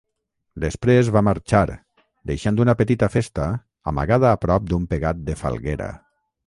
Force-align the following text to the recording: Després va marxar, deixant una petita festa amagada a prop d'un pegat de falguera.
Després 0.61 1.11
va 1.15 1.21
marxar, 1.27 1.59
deixant 2.31 2.57
una 2.65 2.77
petita 2.81 3.11
festa 3.17 3.47
amagada 3.93 4.35
a 4.35 4.43
prop 4.47 4.69
d'un 4.73 4.93
pegat 4.95 5.25
de 5.31 5.41
falguera. 5.45 5.97